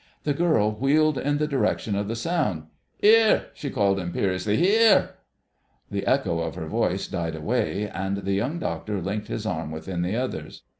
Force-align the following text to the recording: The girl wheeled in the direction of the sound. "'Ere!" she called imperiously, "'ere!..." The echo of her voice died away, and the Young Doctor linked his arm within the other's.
The 0.23 0.33
girl 0.33 0.71
wheeled 0.71 1.19
in 1.19 1.37
the 1.37 1.45
direction 1.45 1.95
of 1.95 2.07
the 2.07 2.15
sound. 2.15 2.63
"'Ere!" 3.03 3.49
she 3.53 3.69
called 3.69 3.99
imperiously, 3.99 4.67
"'ere!..." 4.67 5.17
The 5.91 6.07
echo 6.07 6.39
of 6.39 6.55
her 6.55 6.65
voice 6.65 7.07
died 7.07 7.35
away, 7.35 7.87
and 7.87 8.17
the 8.17 8.33
Young 8.33 8.57
Doctor 8.57 8.99
linked 8.99 9.27
his 9.27 9.45
arm 9.45 9.69
within 9.69 10.01
the 10.01 10.15
other's. 10.15 10.63